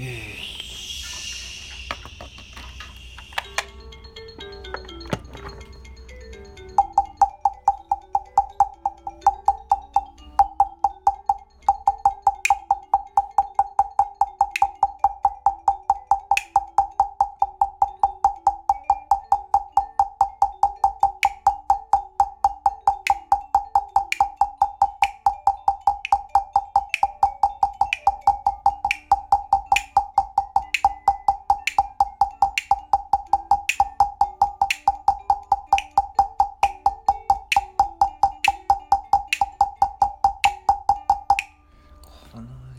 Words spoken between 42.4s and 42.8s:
know.